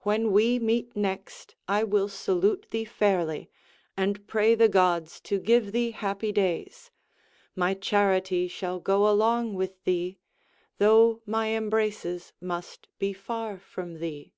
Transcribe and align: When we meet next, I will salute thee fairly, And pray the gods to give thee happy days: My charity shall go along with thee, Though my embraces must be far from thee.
When 0.00 0.30
we 0.30 0.58
meet 0.58 0.94
next, 0.94 1.54
I 1.68 1.84
will 1.84 2.08
salute 2.10 2.66
thee 2.70 2.84
fairly, 2.84 3.48
And 3.96 4.26
pray 4.26 4.54
the 4.54 4.68
gods 4.68 5.22
to 5.22 5.38
give 5.40 5.72
thee 5.72 5.92
happy 5.92 6.32
days: 6.32 6.90
My 7.56 7.72
charity 7.72 8.46
shall 8.46 8.78
go 8.78 9.08
along 9.08 9.54
with 9.54 9.82
thee, 9.84 10.18
Though 10.76 11.22
my 11.24 11.52
embraces 11.56 12.34
must 12.42 12.88
be 12.98 13.14
far 13.14 13.58
from 13.58 14.00
thee. 14.00 14.34